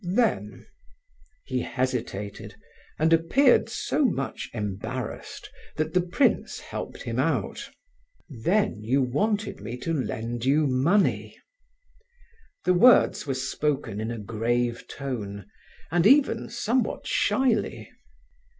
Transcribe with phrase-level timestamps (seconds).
[0.15, 0.65] then..."
[1.45, 2.55] He hesitated,
[2.97, 7.69] and appeared so much embarrassed that the prince helped him out.
[8.27, 11.37] "Then you wanted me to lend you money?"
[12.65, 15.45] The words were spoken in a grave tone,
[15.91, 17.91] and even somewhat shyly.